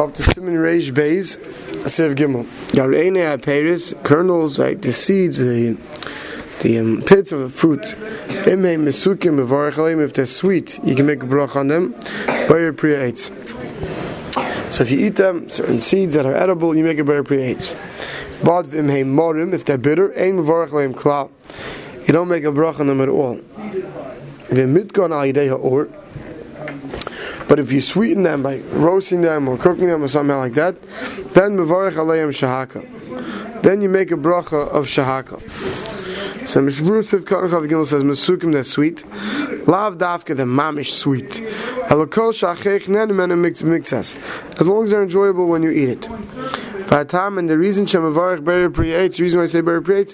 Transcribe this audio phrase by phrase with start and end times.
[0.00, 1.36] up to Siman Reish Beis,
[1.84, 2.44] Siv Gimel.
[2.72, 5.76] Garene Paris, kernels, like the seeds, the
[6.62, 7.94] the um, pits of the fruit.
[8.28, 11.94] If they're sweet, you can make a brach on them.
[12.48, 13.30] Bayer Priya Eitz.
[14.72, 17.54] So if you eat them, certain seeds that are edible, you make a Bayer Priya
[17.54, 17.74] Eitz.
[18.42, 21.30] But Imei Morim, if they're bitter, Ein Mevarach Leim Klal.
[22.06, 23.36] You don't make a brach on them at all.
[24.48, 25.88] V'mitgon al Yidei Ha'or.
[27.50, 30.80] But if you sweeten them by roasting them or cooking them or something like that,
[31.34, 33.62] then mevarich aleim shahaka.
[33.62, 35.40] Then you make a bracha of shahaka.
[36.46, 39.04] So Mishbur Siv Katan Gimel says Mesukim they're sweet.
[39.66, 41.42] Lav Davka they're mamish sweet.
[41.90, 44.16] Elokol shachech nenemenu mixas.
[44.60, 46.08] As long as they're enjoyable when you eat it.
[46.90, 50.06] Vatam and the reason Shemavarich Beri Pri the reason why I say Beri Pri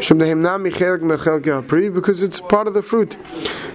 [0.00, 3.18] Shem Dehimnam Michelk Mechelke Pri because it's part of the fruit.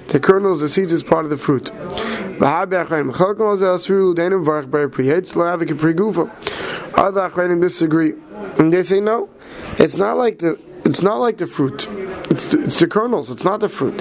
[0.07, 1.69] The kernels, the seeds is part of the fruit.
[1.69, 2.83] Other
[7.29, 8.13] Achronim disagree.
[8.57, 9.29] And they say no,
[9.77, 11.85] it's not like the it's not like the fruit.
[12.31, 13.29] It's the, it's the kernels.
[13.29, 13.99] It's not the fruit.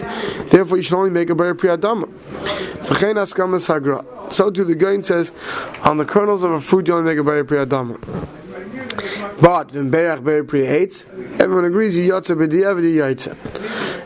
[0.50, 2.08] Therefore, you should only make a ber priyadama.
[4.32, 5.32] So too, the Gain says,
[5.82, 7.98] on the kernels of a fruit, you only make a ber priyadama.
[9.40, 11.04] But when berach ber priyates,
[11.38, 13.36] everyone agrees you yotze b'diavad yaitze.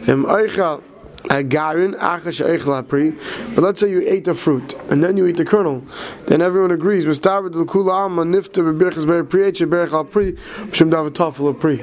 [0.00, 0.82] V'im oichal
[1.24, 3.16] agarin achash eichlapri.
[3.54, 5.84] But let's say you ate the fruit and then you eat the kernel,
[6.26, 7.06] then everyone agrees.
[7.06, 11.76] Mistavid l'kula amma nifta b'birchas ber priyeche berach al pri b'shem david tafel pri.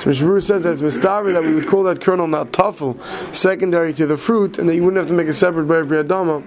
[0.00, 3.02] So Mishmur says that it's mistavid that we would call that kernel not tafel,
[3.34, 6.44] secondary to the fruit, and that you wouldn't have to make a separate ber priyadama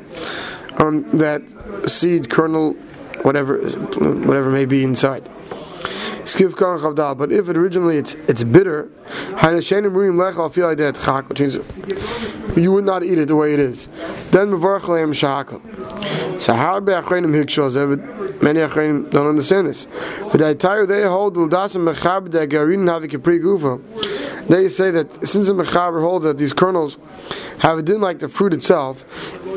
[0.80, 1.42] on that
[1.90, 2.74] seed kernel,
[3.24, 5.30] whatever whatever may be inside.
[6.36, 8.90] But if it originally it's it's bitter,
[11.28, 11.60] which means
[12.58, 13.88] you would not eat it the way it is.
[14.32, 14.52] Then
[16.40, 19.88] So how many achrenim don't understand this?
[20.32, 21.36] For the entire they hold
[24.50, 26.98] They say that since the mechaber holds that these kernels
[27.60, 29.04] have a din like the fruit itself,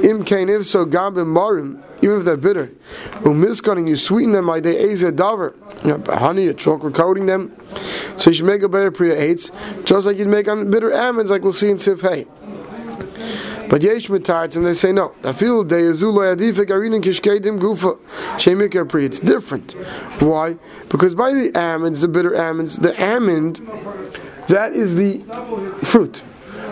[0.03, 2.71] im if so gambim marim even if they're bitter.
[3.23, 7.55] Umiskan, you sweeten them by the eze davar, you know, honey, a chocolate coating them.
[8.17, 9.51] So you should make a better priya eights,
[9.85, 12.03] just like you'd make on bitter almonds, like we'll see in Sif.
[12.03, 15.11] But yesh mitarts and they say no.
[15.35, 17.99] Feel they azula adifik arinin kishkedim gufa
[18.35, 19.05] shemikar pri.
[19.05, 19.73] It's different.
[20.21, 20.57] Why?
[20.89, 23.61] Because by the almonds, the bitter almonds, the almond,
[24.49, 25.21] that is the
[25.85, 26.23] fruit.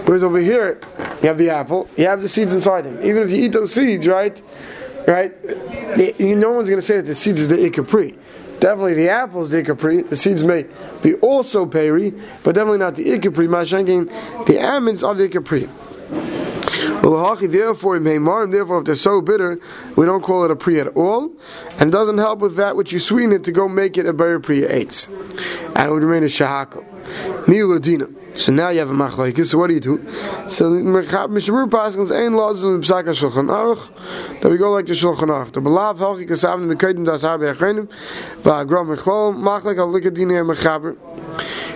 [0.06, 0.80] Whereas over here,
[1.22, 2.98] you have the apple, you have the seeds inside them.
[3.04, 4.42] Even if you eat those seeds, right?
[5.08, 5.32] Right?
[6.18, 8.16] no one's going to say that the seeds is the ikapri.
[8.60, 10.08] Definitely the apples, the ikapri.
[10.08, 10.66] The seeds may
[11.02, 13.48] be also peri, but definitely not the ikapri.
[13.48, 15.68] Mashankin, the almonds are the ikapri.
[17.00, 19.58] Therefore, therefore, if they're so bitter,
[19.96, 21.30] we don't call it a pri at all,
[21.78, 24.12] and it doesn't help with that which you sweeten it to go make it a
[24.12, 25.08] berry pri eitz,
[25.74, 26.84] and it would remain a shahakal.
[27.46, 28.14] Niuladina.
[28.38, 29.46] So now you have a machlaikis.
[29.46, 30.10] So what do you do?
[30.48, 34.40] So Mishabur Paskins ain't laws in Psaka Shulchan Aruch.
[34.40, 35.52] That we go like the Shulchan Aruch.
[35.52, 37.88] The Belav Halchi Kasavim Mekaydim Das Habi Achenim
[38.42, 40.96] Va'agram Mechlol Machlaik Al Likadini Mechaber.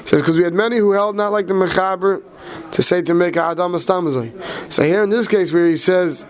[0.06, 2.23] Says because we had many who held not like the Mechaber
[2.71, 4.73] to say to make a Adam Astamazai.
[4.73, 6.27] So here in this case where he says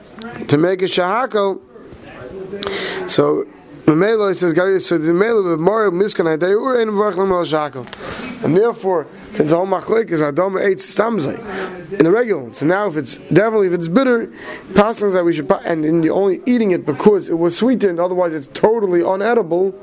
[0.48, 1.60] to make a Shahakal,
[3.06, 3.44] so
[3.84, 7.86] the Mamelo says so the Mamelo of Mara Miskanai they were in Varchlam Al Shakal.
[8.44, 11.38] And therefore, since machlik is Adam eats stamzai
[11.92, 12.54] in the regular one.
[12.54, 14.32] So now, if it's definitely if it's bitter,
[14.74, 17.98] passes that we should and then you're only eating it because it was sweetened.
[17.98, 19.74] Otherwise, it's totally unedible.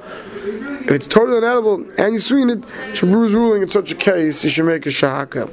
[0.82, 2.62] If it's totally unedible and you sweeten it,
[2.94, 5.48] Shabru's ruling in such a case, you should make a shahaka.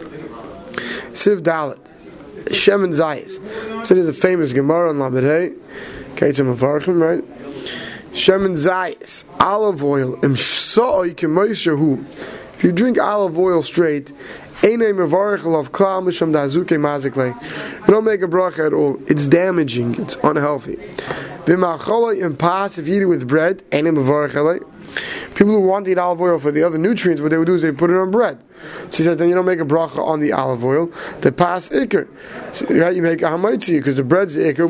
[1.12, 1.78] Siv Dalit,
[2.54, 3.84] Shem and Zayis.
[3.84, 5.56] So there's a famous Gemara on Labedei,
[6.16, 7.24] Kaitzim Avarchim, right?
[8.14, 12.04] Shem and Zayis, olive oil, im shsa'oi kemoishahu.
[12.66, 14.10] You drink olive oil straight,
[14.60, 15.06] you don't make a
[18.26, 19.00] bracha at all.
[19.06, 20.02] It's damaging.
[20.02, 20.76] It's unhealthy.
[21.46, 26.64] If you eat it with bread, people who want to eat olive oil for the
[26.64, 28.42] other nutrients, what they would do is they put it on bread.
[28.90, 30.90] So he says, then you don't make a bracha on the olive oil.
[31.20, 32.08] They pass ikr.
[32.68, 32.96] Right?
[32.96, 34.68] You make a hamaitzi because the bread's the ikr.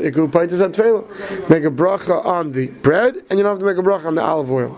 [0.00, 4.06] Ikr Make a bracha on the bread, and you don't have to make a bracha
[4.06, 4.76] on the olive oil.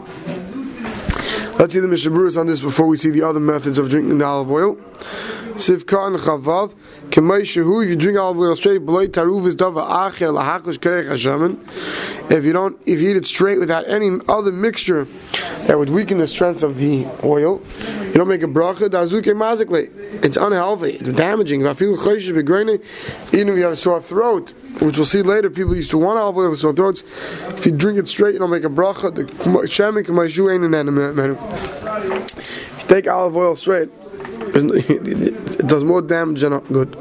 [1.60, 4.24] Let's see the Mishaburus on this before we see the other methods of drinking the
[4.24, 4.78] olive oil.
[5.60, 6.74] Sivka and Chavav,
[7.10, 9.86] Kemay Shehu, if you drink olive oil straight, Beloy Taruv is Dava.
[12.30, 15.06] If you don't, if you eat it straight without any other mixture
[15.66, 17.60] that would weaken the strength of the oil,
[18.06, 19.90] you don't make a bracha, Dazuke Mazikle.
[20.24, 21.60] It's unhealthy, it's damaging.
[21.60, 26.18] Even if you have a sore throat, which we'll see later, people used to want
[26.18, 27.02] olive oil for sore throats.
[27.48, 29.14] If you drink it straight, you don't make a bracha.
[29.14, 31.02] The shemen k'maishu ain't an enemy.
[31.02, 33.90] If you take olive oil straight,
[34.55, 36.97] it does more damage than good.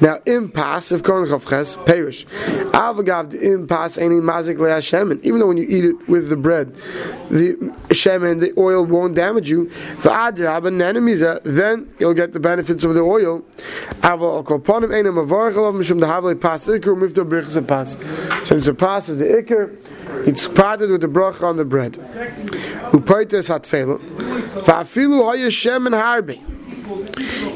[0.00, 2.26] Now, impasse, if Kohen Chavches, perish.
[2.72, 5.22] Avagav, the impasse, any mazik shemen.
[5.22, 6.74] Even though when you eat it with the bread,
[7.30, 7.54] the
[7.90, 9.66] shemen, the oil won't damage you.
[10.00, 13.42] V'adrab, an enemies, then you'll get the benefits of the oil.
[14.00, 17.96] Aval kolponim einem avarchalav mishum dahavle pas ikr mifta brichas pas.
[18.46, 21.92] Since the pas is the ikr, it's parted with the bracha on the bread.
[22.92, 24.00] Upaites hatfela.
[24.64, 26.42] Va'afilu haya shemen harbi.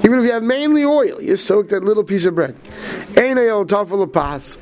[0.04, 2.56] Even if you have mainly oil, you soak that little piece of bread.
[3.16, 4.56] Ein oil tafel pas.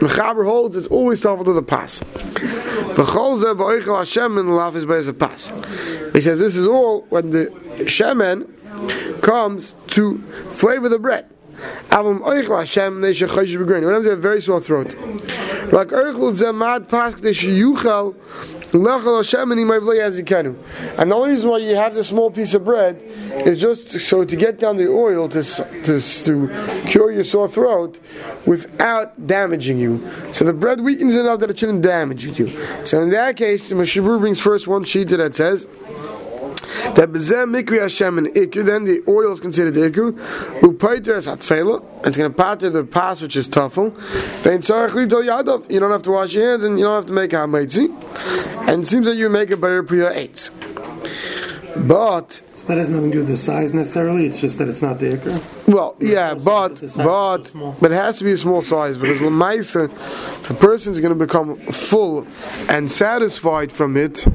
[0.00, 2.00] Mechaber holds it's always tafel to the pas.
[2.00, 5.48] V'cholze ba'oichel Hashem and laf is by the pas.
[6.12, 7.46] He says this is all when the
[7.84, 8.48] shemen
[9.22, 10.18] comes to
[10.50, 11.28] flavor the bread.
[11.90, 13.84] Avum oichel Hashem they should chayish begrin.
[13.84, 14.94] Whenever they have very sore throat.
[15.72, 18.14] Like oichel zemad pas they should yuchal
[20.98, 23.02] and the only reason why you have this small piece of bread
[23.46, 27.98] is just so to get down the oil to, to, to cure your sore throat
[28.46, 30.06] without damaging you.
[30.32, 32.48] So the bread weakens enough that it shouldn't damage you.
[32.84, 35.66] So in that case, the Mashabur brings first one sheet that says,
[36.94, 40.12] that bezem mikri Hashem and ikr, then the oil is considered ikr.
[40.60, 43.96] Upaiter as atfela, it's going to pater the pas which is tafel.
[44.42, 47.06] Vein tzarech lidol yadav, you don't have to wash your hands and you don't have
[47.06, 47.88] to make hametzi.
[48.68, 50.50] And it seems that you make a better priya eight.
[51.76, 54.26] But that has nothing to do with the size necessarily.
[54.26, 55.42] It's just that it's not the ikr.
[55.66, 57.50] Well, yeah, but but
[57.80, 59.90] but it has to be a small size because lemaisa,
[60.50, 62.26] a person is going to become full
[62.68, 64.26] and satisfied from it,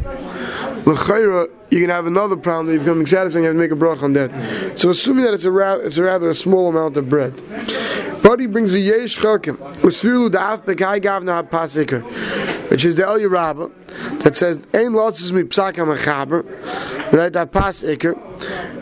[0.85, 3.39] l'chayra you can have another problem that you're becoming satisfied.
[3.39, 4.77] You have to make a brach on that.
[4.77, 7.33] So assuming that it's a rather, it's a rather a small amount of bread.
[7.33, 12.03] He brings v'yesh chelkim usfiru da'af bekai gavna pasiker,
[12.69, 13.71] which is the El Yerabah
[14.21, 16.43] that says ein losses mi psaka mechaber,
[17.11, 17.33] right?
[17.33, 18.15] That pasiker.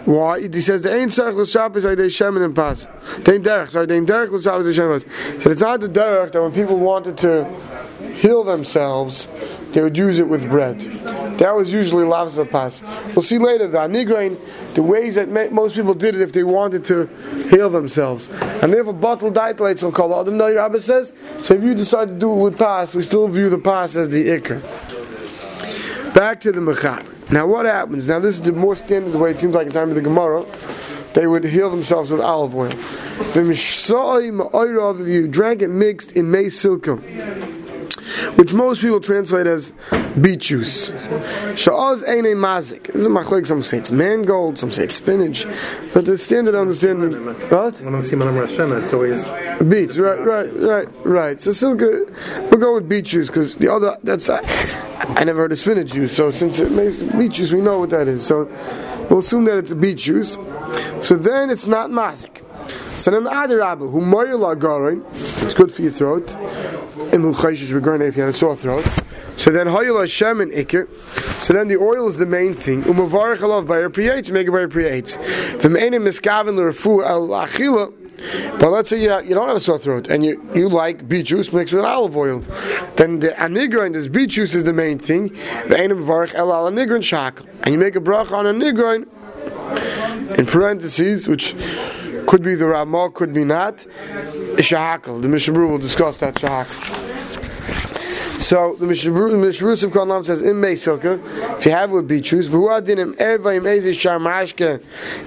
[0.06, 0.42] Why?
[0.42, 2.88] He says the ein tzarich l'shabbos are they shemen and pas.
[3.24, 6.52] Dein derech, sorry, dein derech is are shemen So it's not the derech that when
[6.52, 7.46] people wanted to
[8.16, 9.30] heal themselves,
[9.72, 10.82] they would use it with bread.
[11.42, 12.06] That was usually
[12.46, 12.84] pas.
[13.16, 14.38] We'll see later the anigrain,
[14.76, 17.08] the ways that most people did it if they wanted to
[17.50, 18.30] heal themselves.
[18.62, 21.12] And they have a bottle diet will call Adam Nali Rabbi says.
[21.42, 24.10] So if you decide to do it with pas, we still view the pas as
[24.10, 24.62] the ikr.
[26.14, 27.32] Back to the mechab.
[27.32, 28.08] Now what happens?
[28.08, 30.46] Now this is the more standard way it seems like in time of the Gemara.
[31.16, 32.70] They would heal themselves with olive oil.
[33.34, 33.50] The
[35.02, 37.61] If you drank it mixed in may silkum
[38.36, 39.74] which most people translate as
[40.20, 40.92] beet juice.
[40.92, 42.84] Sha'az ain't a mazik.
[42.88, 43.48] This is machlik.
[43.48, 45.46] Some say it's mangold, some say it's spinach,
[45.94, 47.14] but the standard understanding.
[47.50, 47.82] What?
[47.82, 49.30] It's always
[49.70, 49.98] beets.
[49.98, 51.42] Right, right, right, right.
[51.42, 52.14] So still good.
[52.50, 54.42] We'll go with beet juice because the other that's I,
[55.16, 56.16] I never heard of spinach juice.
[56.16, 58.26] So since it makes beet juice, we know what that is.
[58.26, 58.50] So
[59.10, 60.38] we'll assume that it's a beet juice.
[61.00, 62.42] So then it's not mazik.
[63.00, 65.04] So then Adirabba, who moyla garin,
[65.46, 66.30] it's good for your throat.
[67.14, 68.86] And who chayshish regarin if you have a sore throat.
[69.38, 70.88] So then Hayla Shem and Ikir.
[71.44, 72.84] So then the oil is the main thing.
[72.84, 75.18] Umavarach alav by priyates, make it by priyates.
[75.62, 77.92] From any miskaven l'refu al achila.
[78.60, 81.26] But let's say you, you don't have a sore throat and you, you like beet
[81.26, 82.42] juice mixed with olive oil.
[82.96, 85.36] Then the anigrain, this beet juice is the main thing.
[87.64, 88.54] And you make a brach on a
[90.38, 91.56] in parentheses, which
[92.32, 93.80] could be the Ramah, could be not.
[94.56, 95.22] Shahakal.
[95.22, 96.72] The Mishabru will discuss that Shahakal.
[98.40, 101.20] So the Mishabru of Kalam says in May Silka,
[101.58, 104.82] if you have would be choose, Vuadinim Ervaim Ezi Shamashke,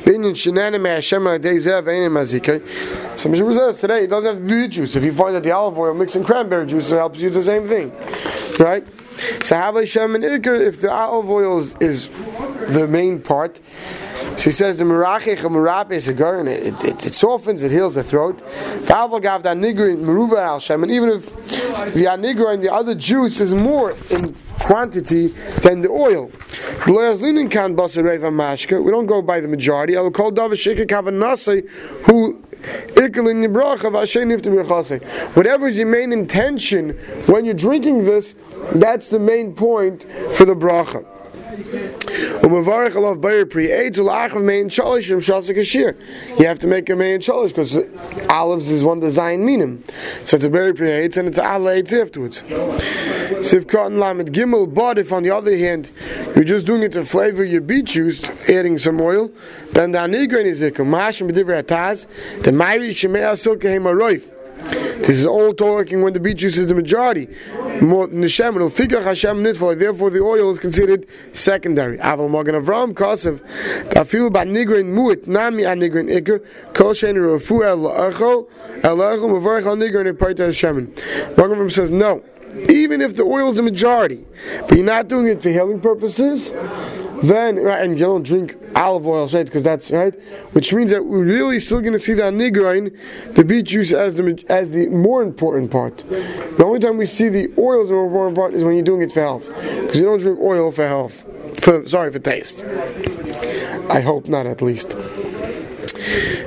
[0.05, 2.67] Binyan Shinanim Hashem Adezev Einim Mazike.
[3.19, 4.97] So Mishabru says today it doesn't have to be juice.
[4.97, 7.43] If you find that the olive oil mixed in cranberry juice, it helps you the
[7.43, 7.93] same thing.
[8.59, 8.87] Right?
[9.45, 12.09] So Havai Shem and if the olive oil is, is
[12.69, 13.61] the main part,
[14.37, 16.49] she says the merachich merap is a garden.
[16.49, 18.43] It, it, it, softens, it heals the throat.
[18.43, 18.87] And
[20.91, 21.27] even if
[21.95, 25.29] the anigra and the other juice is more in quantity
[25.63, 26.31] than the oil.
[26.87, 26.93] We
[28.91, 29.97] don't go by the majority.
[29.97, 30.31] I'll call
[32.07, 32.43] who
[35.35, 36.91] Whatever is your main intention
[37.27, 38.35] when you're drinking this,
[38.75, 41.05] that's the main point for the bracha.
[42.45, 42.67] You have
[46.59, 47.79] to make a main shalish because
[48.29, 49.83] olives is one design minim.
[50.27, 52.43] So it's a berry pri and it's ala eitz afterwards.
[52.43, 54.75] Sivka and lamed gimel.
[54.75, 55.89] But if on the other hand
[56.37, 59.31] you're just doing it to flavor your beet juice, adding some oil,
[59.73, 60.89] then the anigrain is ikum.
[60.89, 62.07] Mashim b'divrei ataz.
[62.43, 64.34] The mayri shemei asilka hema roif.
[64.99, 67.27] This is all talking when the beet juice is the majority.
[67.27, 68.09] Therefore,
[70.11, 71.99] the oil is considered secondary.
[71.99, 72.95] Aval Avram
[81.67, 82.23] a says no.
[82.69, 84.25] Even if the oil is the majority,
[84.61, 86.53] but you're not doing it for healing purposes,
[87.31, 89.47] then right, and you don't drink olive oil, right?
[89.47, 90.15] Because that's right,
[90.53, 92.97] which means that we're really still going to see the anigrain,
[93.35, 95.99] the beet juice, as the as the more important part.
[95.99, 99.03] The only time we see the oil as more important part is when you're doing
[99.03, 101.25] it for health, because you don't drink oil for health.
[101.61, 102.65] For sorry for taste.
[103.89, 104.93] I hope not, at least.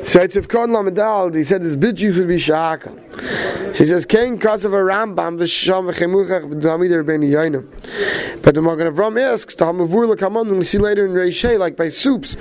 [0.05, 2.91] So it's if Kon Lamadal, he said this beet juice would be shaka.
[3.73, 8.41] So he says, Kain a Rambam, v'sham v'chemuchach v'tamid Rabbeinu Yainam.
[8.41, 11.89] But the Magen Avram asks, the Hamavur l'kamon, we see later in Reishei, like by
[11.89, 12.37] soups,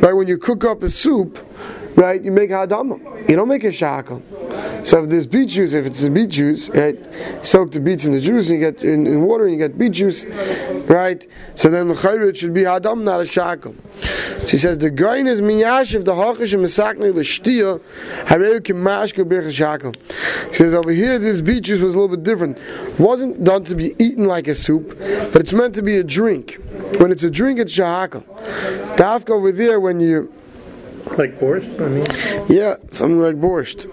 [0.00, 1.38] right, when you cook up a soup,
[1.96, 3.28] right, you make hadama.
[3.28, 4.22] You don't make a shakal.
[4.84, 6.98] So if there's beet juice, if it's a beet juice, right,
[7.44, 9.78] soak the beets in the juice, and you get in, in water, and you get
[9.78, 10.24] beet juice,
[10.88, 11.26] right.
[11.54, 13.74] So then the chayrit should be hadam, not a shakel.
[14.48, 17.80] She says the grain is miyashiv the hachish and misakne l'shtia
[18.24, 19.94] hareu kimashke birch shakel.
[20.48, 22.58] She says over here this beet juice was a little bit different.
[22.98, 24.98] wasn't done to be eaten like a soup,
[25.32, 26.58] but it's meant to be a drink.
[26.98, 28.24] When it's a drink, it's shakel.
[28.96, 30.32] Dafka over there when you
[31.16, 31.80] Like borscht?
[31.80, 32.06] I mean,
[32.48, 33.86] yeah, something like borscht.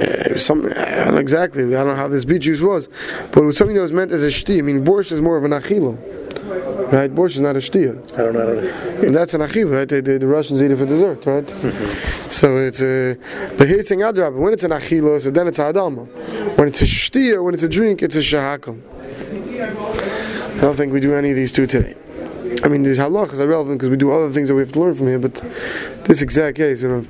[0.00, 1.64] Uh, something, uh, I don't know exactly.
[1.64, 2.88] I don't know how this beet juice was,
[3.32, 4.58] but it was something that was meant as a shti.
[4.58, 7.10] I mean, borscht is more of an achila, right?
[7.14, 7.96] Borscht is not a shtia.
[8.12, 8.42] I don't know.
[8.42, 9.06] I don't know.
[9.06, 9.88] And that's an achila, right?
[9.88, 11.46] The, the, the Russians eat it for dessert, right?
[11.46, 12.30] Mm-hmm.
[12.30, 13.16] So it's a.
[13.56, 14.36] But here's saying adrab.
[14.36, 16.06] When it's an achila, so then it's a adama.
[16.58, 18.78] When it's a shtia, when it's a drink, it's a shahakal.
[20.56, 21.96] I don't think we do any of these two today.
[22.62, 24.80] I mean, these halachas are relevant because we do other things that we have to
[24.80, 25.34] learn from here, but
[26.04, 27.00] this exact case, you know.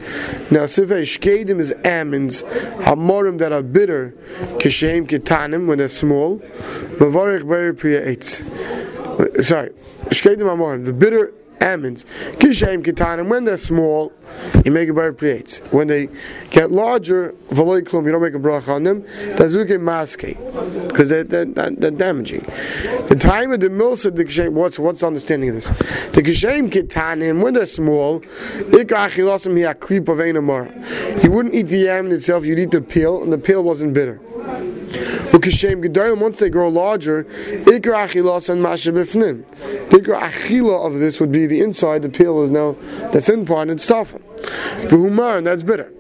[0.51, 4.15] Now, sifei shkedim is almonds, hamorim that are bitter,
[4.59, 6.39] kishem kitanim when they're small,
[6.99, 8.21] mavarich beri priya.
[9.43, 9.71] Sorry,
[10.11, 11.33] shkedim hamorim, the bitter
[11.67, 12.05] almonds,
[12.39, 14.13] kishem kitanim when they're small,
[14.65, 15.37] you make a beri priya.
[15.71, 16.09] When they
[16.51, 19.03] get larger, v'loy klum, you don't make a bracha on them.
[19.03, 20.37] Tazuke maske,
[20.89, 22.41] because they're, they're, they're, damaging.
[23.09, 25.69] The time of the milsa, the kishem, what's what's the understanding of this?
[25.69, 31.23] The kishem kitanim when they're small, ikar achilasim hiaklip of einamar.
[31.23, 34.21] You wouldn't eat the almond itself; you'd eat the peel, and the peel wasn't bitter.
[35.37, 39.45] Once they grow larger, ikar achilas and masha bifnim.
[39.91, 42.03] The ikar achila of this would be the inside.
[42.03, 42.77] The peel is now
[43.13, 44.15] the thin part and stuff.
[44.89, 45.93] V'humar, and that's bitter,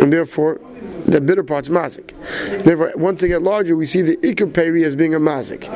[0.00, 0.60] and therefore
[1.06, 2.12] the bitter part's mazik.
[2.64, 5.68] Therefore, once they get larger, we see the ikar peri as being a mazik.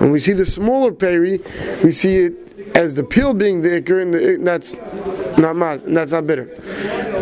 [0.00, 1.40] When we see the smaller peri,
[1.82, 2.43] we see it
[2.74, 4.74] as the peel being the ikar, and the, that's
[5.38, 6.46] not and that's not bitter.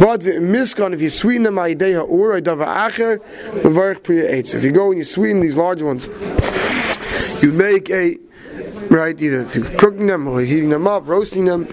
[0.00, 3.18] But miskan, if you sweeten them, aideha or dava acher,
[3.62, 4.54] mevarich priya eitz.
[4.54, 6.08] If you go and you sweeten these large ones,
[7.42, 8.18] you make a
[8.90, 11.68] right either through cooking them or heating them up, roasting them,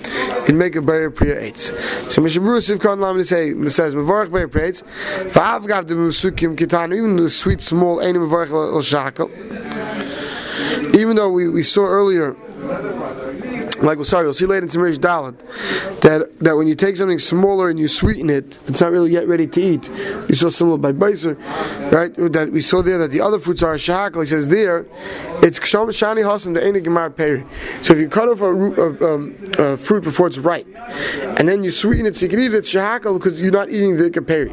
[0.47, 1.71] and make a better priya eitz.
[2.11, 4.83] So Mishabur Sivkan Lam say says better priya eitz.
[5.31, 8.51] V'av gav the musukim kitanu, even the sweet small any mevarich
[9.19, 9.29] el.
[10.99, 12.35] Even though we, we saw earlier
[13.81, 15.37] like sorry, we'll see later in Tamirish Dalit
[16.01, 19.27] that that when you take something smaller and you sweeten it, it's not really yet
[19.27, 19.89] ready to eat.
[20.27, 21.37] We saw similar by Beiser,
[21.91, 22.13] right?
[22.33, 24.21] That we saw there that the other fruits are shahakal.
[24.21, 24.85] He says there,
[25.41, 27.45] it's ksham shani hasam the enig gemar peri.
[27.81, 30.67] So if you cut off a, root, a, um, a fruit before it's ripe,
[31.37, 33.97] and then you sweeten it so you can eat it, it's because you're not eating
[33.97, 34.49] the peri.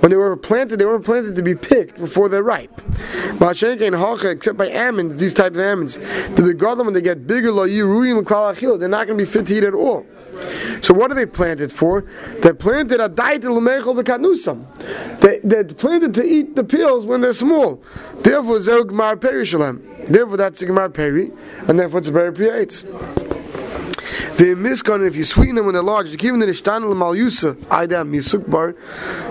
[0.00, 2.80] When they were planted, they weren't planted to be picked before they're ripe.
[3.38, 9.06] Except by almonds, these types of almonds, the begadlam when they get bigger, they're not
[9.06, 10.06] going to be fit to eat at all.
[10.82, 12.02] So what are they planted for?
[12.40, 13.42] They're planted a diet
[15.20, 17.82] They they're planted to eat the peels when they're small.
[18.18, 19.82] Therefore, zog peri shalem.
[20.06, 21.30] Therefore, that's gemar peri,
[21.68, 23.39] and therefore it's a priyates.
[24.40, 27.56] The miskan, if you sweeten them when they're large, given the nishtan l'mal yusa,
[28.06, 28.74] misuk bar,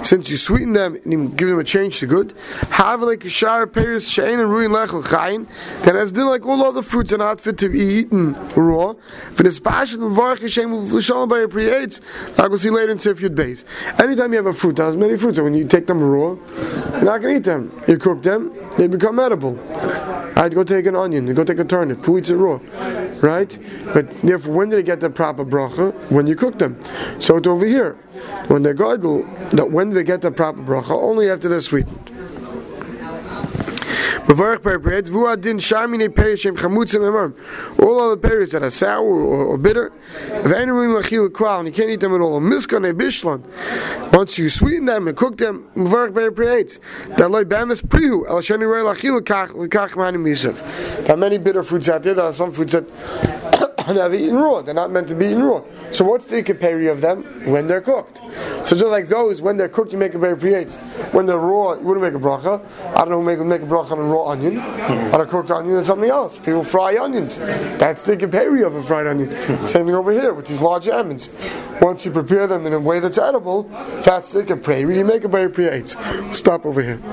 [0.04, 2.32] since you sweeten them and give them a change to good,
[2.70, 5.48] have like a shar pears shein and ruin lechel chayin,
[5.82, 8.94] then as did like all other fruits are not fit to be eaten raw.
[9.34, 12.02] For this passion of varach hashem v'shalom by creates,
[12.38, 13.66] like we'll see later in Sifyud base.
[13.98, 17.02] Anytime you have a fruit, there's many fruits, and when you take them raw, you're
[17.02, 17.72] not going to eat them.
[17.88, 19.58] You cook them, they become edible.
[20.40, 22.06] I'd go take an onion, go take a turnip.
[22.06, 22.62] Who eats it raw?
[23.22, 23.60] Right?
[23.94, 25.94] But therefore, when do they get the proper bracha?
[26.10, 26.80] When you cook them.
[27.20, 27.98] So it's over here.
[28.48, 30.92] When they're that when they get the proper bracha?
[30.92, 32.09] Only after they're sweetened.
[34.30, 34.36] All
[38.00, 39.92] other peris that are sour or, or bitter.
[40.28, 42.40] If any room lachil klal, and you can't eat them at all.
[42.40, 43.44] Miskane bishlan.
[44.14, 46.64] Once you sweeten them and cook them, mevarach peri peri
[47.18, 47.32] That
[47.90, 48.42] prihu el.
[51.04, 52.14] There are many bitter fruits out there.
[52.14, 52.86] There are some fruits that
[53.94, 54.62] never eaten raw.
[54.62, 55.64] They're not meant to be eaten raw.
[55.92, 58.22] So what's the peri of them when they're cooked?
[58.68, 60.78] So just like those, when they're cooked, you make a very creates.
[61.14, 62.64] When they're raw, you wouldn't make a bracha.
[62.96, 64.58] I don't know who make, make a bracha on a raw onion.
[64.58, 65.16] Hmm.
[65.16, 66.38] On a cooked onion and something else.
[66.38, 67.38] People fry onions.
[67.38, 69.30] That's the peri of a fried onion.
[69.32, 69.66] Hmm.
[69.66, 71.30] Same thing over here with these large almonds.
[71.82, 73.64] Once you prepare them in a way that's edible,
[74.04, 74.98] that's the peri.
[74.98, 75.96] You make a very creates.
[76.32, 77.00] Stop over here.